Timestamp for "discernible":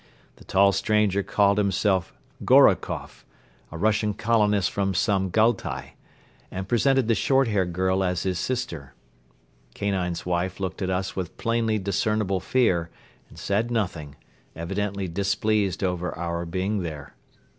11.77-12.39